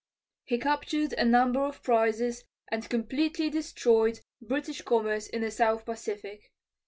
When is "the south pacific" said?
5.43-6.51